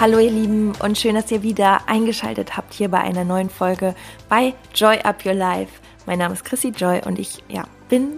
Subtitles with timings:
[0.00, 3.94] Hallo ihr Lieben und schön, dass ihr wieder eingeschaltet habt hier bei einer neuen Folge
[4.30, 5.74] bei Joy Up Your Life.
[6.06, 8.14] Mein Name ist Chrissy Joy und ich ja, bin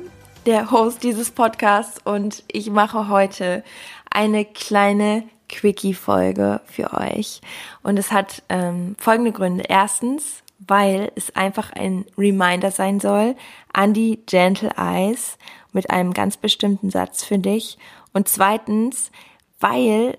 [0.46, 3.64] der Host dieses Podcasts und ich mache heute
[4.12, 7.40] eine kleine Quickie-Folge für euch.
[7.82, 9.64] Und es hat ähm, folgende Gründe.
[9.68, 13.34] Erstens, weil es einfach ein Reminder sein soll
[13.72, 15.36] an die Gentle Eyes
[15.72, 17.76] mit einem ganz bestimmten Satz für dich.
[18.12, 19.10] Und zweitens,
[19.58, 20.16] weil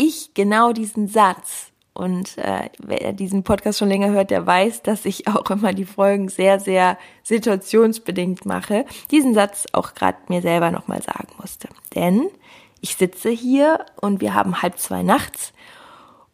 [0.00, 5.04] ich genau diesen Satz und äh, wer diesen Podcast schon länger hört, der weiß, dass
[5.04, 10.70] ich auch immer die Folgen sehr, sehr situationsbedingt mache, diesen Satz auch gerade mir selber
[10.70, 11.68] nochmal sagen musste.
[11.94, 12.28] Denn
[12.80, 15.52] ich sitze hier und wir haben halb zwei nachts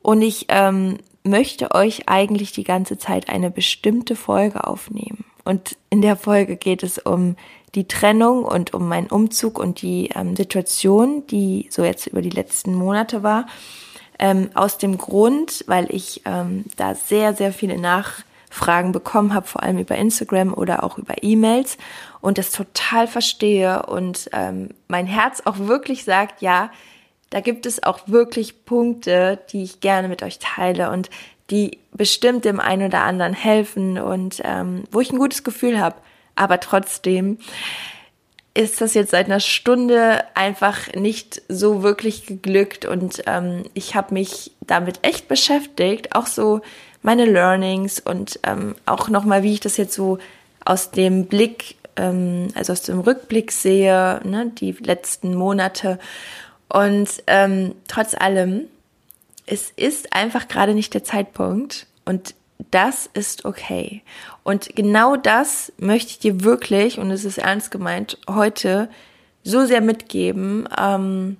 [0.02, 5.24] und ich ähm, möchte euch eigentlich die ganze Zeit eine bestimmte Folge aufnehmen.
[5.47, 7.36] Und in der Folge geht es um
[7.75, 12.30] die Trennung und um meinen Umzug und die ähm, Situation, die so jetzt über die
[12.30, 13.47] letzten Monate war.
[14.19, 19.62] Ähm, aus dem Grund, weil ich ähm, da sehr, sehr viele Nachfragen bekommen habe, vor
[19.62, 21.77] allem über Instagram oder auch über E-Mails
[22.22, 26.70] und das total verstehe und ähm, mein Herz auch wirklich sagt, ja,
[27.28, 31.10] da gibt es auch wirklich Punkte, die ich gerne mit euch teile und
[31.50, 35.97] die bestimmt dem einen oder anderen helfen und ähm, wo ich ein gutes Gefühl habe.
[36.34, 37.38] Aber trotzdem
[38.56, 44.14] ist das jetzt seit einer Stunde einfach nicht so wirklich geglückt und ähm, ich habe
[44.14, 46.62] mich damit echt beschäftigt, auch so
[47.03, 50.19] meine Learnings und ähm, auch nochmal, wie ich das jetzt so
[50.64, 55.99] aus dem Blick, ähm, also aus dem Rückblick sehe, ne, die letzten Monate.
[56.69, 58.65] Und ähm, trotz allem,
[59.46, 62.34] es ist einfach gerade nicht der Zeitpunkt und
[62.70, 64.02] das ist okay.
[64.42, 68.88] Und genau das möchte ich dir wirklich, und es ist ernst gemeint, heute
[69.44, 71.36] so sehr mitgeben, ähm,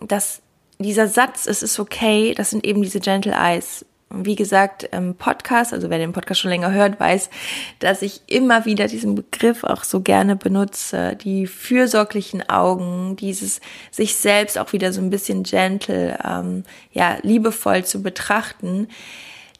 [0.00, 0.42] dass
[0.78, 3.84] dieser Satz, es ist okay, das sind eben diese Gentle Eyes.
[4.22, 7.30] Wie gesagt, im Podcast, also wer den Podcast schon länger hört, weiß,
[7.78, 11.16] dass ich immer wieder diesen Begriff auch so gerne benutze.
[11.16, 13.60] Die fürsorglichen Augen, dieses
[13.90, 18.88] sich selbst auch wieder so ein bisschen gentle, ähm, ja, liebevoll zu betrachten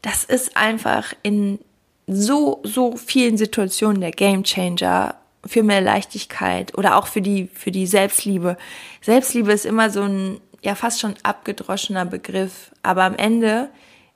[0.04, 1.58] das ist einfach in
[2.06, 5.14] so, so vielen Situationen der Gamechanger
[5.46, 8.58] für mehr Leichtigkeit oder auch für die, für die Selbstliebe.
[9.00, 12.70] Selbstliebe ist immer so ein, ja, fast schon abgedroschener Begriff.
[12.82, 13.70] Aber am Ende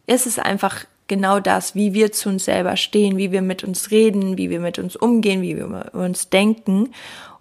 [0.09, 3.91] ist es einfach genau das, wie wir zu uns selber stehen, wie wir mit uns
[3.91, 6.91] reden, wie wir mit uns umgehen, wie wir uns denken.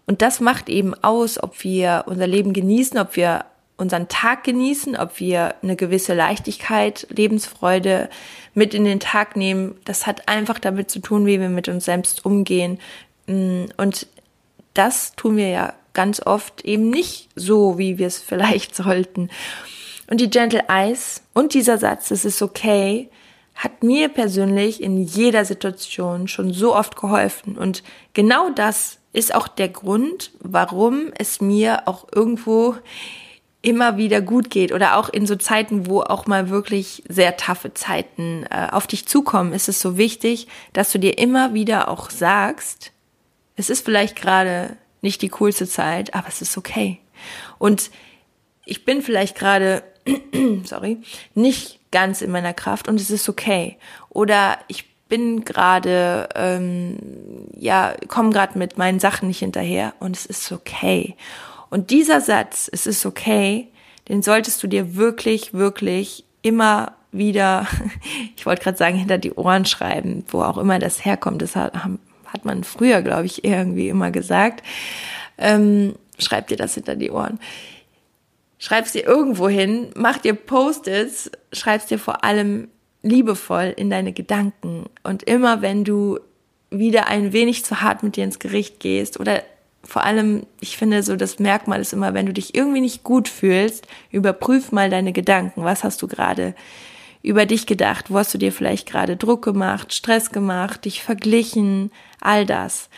[0.06, 3.46] Und das macht eben aus, ob wir unser Leben genießen, ob wir
[3.78, 8.10] unseren Tag genießen, ob wir eine gewisse Leichtigkeit, Lebensfreude
[8.54, 9.76] mit in den Tag nehmen.
[9.86, 12.80] Das hat einfach damit zu tun, wie wir mit uns selbst umgehen.
[13.28, 14.08] Mm, und
[14.74, 19.30] das tun wir ja ganz oft eben nicht so, wie wir es vielleicht sollten.
[20.10, 23.10] Und die Gentle Eyes und dieser Satz, es ist okay,
[23.56, 27.58] hat mir persönlich in jeder Situation schon so oft geholfen.
[27.58, 32.76] Und genau das ist auch der Grund, warum es mir auch irgendwo
[33.64, 37.74] immer wieder gut geht oder auch in so Zeiten, wo auch mal wirklich sehr taffe
[37.74, 42.12] Zeiten äh, auf dich zukommen, ist es so wichtig, dass du dir immer wieder auch
[42.12, 42.92] sagst,
[43.56, 47.00] es ist vielleicht gerade nicht die coolste Zeit, aber es ist okay.
[47.58, 47.90] Und
[48.66, 49.84] ich bin vielleicht gerade,
[50.64, 50.98] sorry,
[51.36, 53.78] nicht ganz in meiner Kraft und es ist okay.
[54.10, 56.98] Oder ich bin gerade, ähm,
[57.56, 61.16] ja, komme gerade mit meinen Sachen nicht hinterher und es ist okay.
[61.70, 63.68] Und dieser Satz, es ist okay,
[64.10, 67.68] den solltest du dir wirklich, wirklich immer wieder,
[68.38, 71.42] ich wollte gerade sagen, hinter die Ohren schreiben, wo auch immer das herkommt.
[71.42, 74.64] Das hat, hat man früher, glaube ich, irgendwie immer gesagt.
[75.38, 77.40] Ähm, schreib dir das hinter die Ohren.
[78.60, 82.70] Schreib's dir irgendwo hin, mach dir Post-its, schreib's dir vor allem
[83.04, 84.86] liebevoll in deine Gedanken.
[85.04, 86.20] Und immer wenn du
[86.70, 89.44] wieder ein wenig zu hart mit dir ins Gericht gehst oder
[89.84, 93.30] vor allem, ich finde so das Merkmal ist immer, wenn du dich irgendwie nicht gut
[93.30, 95.64] fühlst, überprüf mal deine Gedanken.
[95.64, 96.56] Was hast du gerade
[97.22, 98.12] über dich gedacht?
[98.12, 102.90] Wo hast du dir vielleicht gerade Druck gemacht, Stress gemacht, dich verglichen, all das.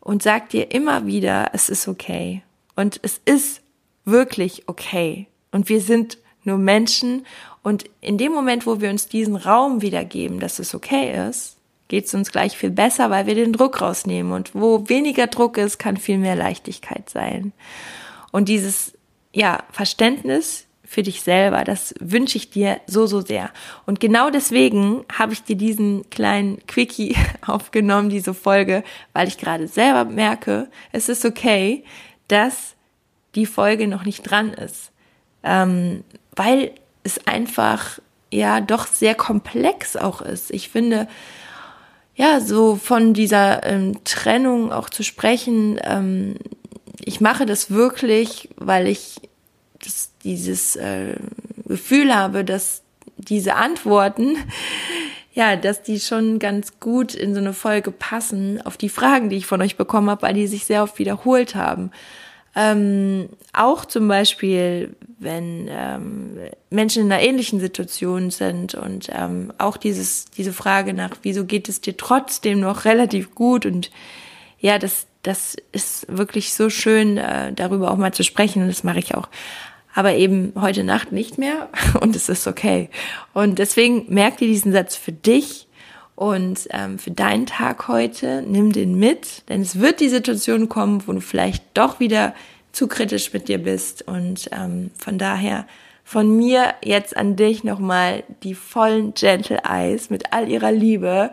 [0.00, 2.42] Und sag dir immer wieder, es ist okay.
[2.76, 3.62] Und es ist
[4.04, 5.26] wirklich okay.
[5.52, 7.26] Und wir sind nur Menschen
[7.62, 11.58] Und in dem Moment, wo wir uns diesen Raum wiedergeben, dass es okay ist,
[11.88, 14.32] geht es uns gleich viel besser, weil wir den Druck rausnehmen.
[14.32, 17.52] Und wo weniger Druck ist, kann viel mehr Leichtigkeit sein.
[18.30, 18.94] Und dieses,
[19.32, 23.50] ja, Verständnis für dich selber, das wünsche ich dir so, so sehr.
[23.86, 27.16] Und genau deswegen habe ich dir diesen kleinen Quickie
[27.46, 28.82] aufgenommen, diese Folge,
[29.12, 31.84] weil ich gerade selber merke, es ist okay,
[32.28, 32.74] dass
[33.34, 34.90] die Folge noch nicht dran ist.
[35.42, 36.04] Ähm,
[36.34, 36.72] weil
[37.02, 37.98] es einfach
[38.32, 40.50] ja doch sehr komplex auch ist.
[40.50, 41.08] Ich finde,
[42.14, 46.36] ja, so von dieser ähm, Trennung auch zu sprechen, ähm,
[47.02, 49.16] ich mache das wirklich, weil ich
[49.82, 51.16] das, dieses äh,
[51.66, 52.82] Gefühl habe, dass
[53.16, 54.36] diese Antworten,
[55.32, 59.36] ja, dass die schon ganz gut in so eine Folge passen auf die Fragen, die
[59.36, 61.90] ich von euch bekommen habe, weil die sich sehr oft wiederholt haben.
[62.56, 66.38] Ähm, auch zum Beispiel, wenn ähm,
[66.70, 71.68] Menschen in einer ähnlichen Situation sind und ähm, auch dieses, diese Frage nach, wieso geht
[71.68, 73.90] es dir trotzdem noch relativ gut und
[74.58, 78.84] ja, das, das ist wirklich so schön, äh, darüber auch mal zu sprechen und das
[78.84, 79.28] mache ich auch.
[79.94, 81.68] Aber eben heute Nacht nicht mehr
[82.00, 82.90] und es ist okay.
[83.32, 85.68] Und deswegen merk dir diesen Satz für dich
[86.20, 91.02] und ähm, für deinen Tag heute, nimm den mit, denn es wird die Situation kommen,
[91.06, 92.34] wo du vielleicht doch wieder
[92.72, 94.06] zu kritisch mit dir bist.
[94.06, 95.66] Und ähm, von daher
[96.04, 101.30] von mir jetzt an dich nochmal die vollen Gentle Eyes mit all ihrer Liebe,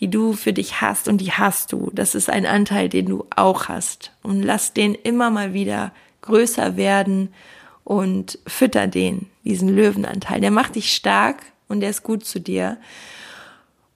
[0.00, 1.90] die du für dich hast und die hast du.
[1.92, 4.10] Das ist ein Anteil, den du auch hast.
[4.22, 5.92] Und lass den immer mal wieder
[6.22, 7.28] größer werden
[7.84, 10.40] und fütter den, diesen Löwenanteil.
[10.40, 12.78] Der macht dich stark und der ist gut zu dir.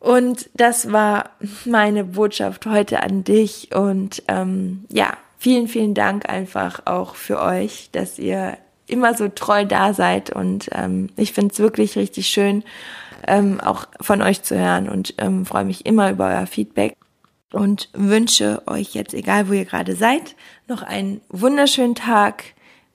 [0.01, 1.31] Und das war
[1.65, 3.75] meine Botschaft heute an dich.
[3.75, 8.57] Und ähm, ja, vielen, vielen Dank einfach auch für euch, dass ihr
[8.87, 10.31] immer so treu da seid.
[10.31, 12.63] Und ähm, ich finde es wirklich richtig schön,
[13.27, 16.95] ähm, auch von euch zu hören und ähm, freue mich immer über euer Feedback.
[17.51, 20.37] Und wünsche euch jetzt, egal wo ihr gerade seid,
[20.69, 22.45] noch einen wunderschönen Tag.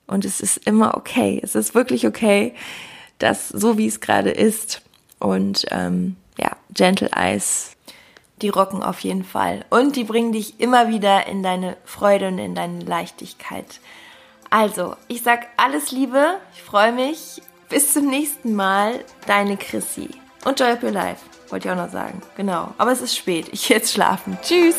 [0.06, 1.40] Und es ist immer okay.
[1.42, 2.54] Es ist wirklich okay,
[3.18, 4.82] dass so wie es gerade ist.
[5.18, 7.76] Und ähm, ja, Gentle Eyes,
[8.42, 9.64] die rocken auf jeden Fall.
[9.70, 13.80] Und die bringen dich immer wieder in deine Freude und in deine Leichtigkeit.
[14.50, 17.42] Also, ich sag alles Liebe, ich freue mich.
[17.68, 20.10] Bis zum nächsten Mal, deine Chrissy.
[20.44, 22.20] Und Joy Up Your Life, wollte ich auch noch sagen.
[22.36, 22.74] Genau.
[22.78, 24.38] Aber es ist spät, ich gehe jetzt schlafen.
[24.42, 24.76] Tschüss!